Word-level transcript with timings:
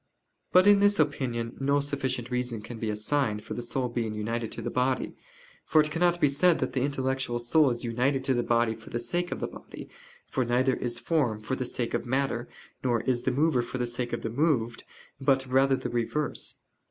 But 0.51 0.65
in 0.65 0.79
this 0.79 0.97
opinion 0.97 1.55
no 1.59 1.79
sufficient 1.79 2.31
reason 2.31 2.63
can 2.63 2.79
be 2.79 2.89
assigned 2.89 3.43
for 3.43 3.53
the 3.53 3.61
soul 3.61 3.87
being 3.87 4.15
united 4.15 4.51
to 4.53 4.61
the 4.63 4.71
body. 4.71 5.13
For 5.63 5.79
it 5.79 5.91
cannot 5.91 6.19
be 6.19 6.27
said 6.27 6.57
that 6.57 6.73
the 6.73 6.81
intellectual 6.81 7.37
soul 7.37 7.69
is 7.69 7.83
united 7.83 8.23
to 8.23 8.33
the 8.33 8.41
body 8.41 8.73
for 8.73 8.89
the 8.89 8.97
sake 8.97 9.31
of 9.31 9.39
the 9.39 9.47
body: 9.47 9.89
for 10.25 10.43
neither 10.43 10.73
is 10.73 10.97
form 10.97 11.39
for 11.39 11.55
the 11.55 11.65
sake 11.65 11.93
of 11.93 12.07
matter, 12.07 12.49
nor 12.83 13.01
is 13.01 13.21
the 13.21 13.31
mover 13.31 13.61
for 13.61 13.77
the 13.77 13.85
sake 13.85 14.11
of 14.11 14.23
the 14.23 14.31
moved, 14.31 14.85
but 15.19 15.45
rather 15.45 15.75
the 15.75 15.87
reverse. 15.91 16.55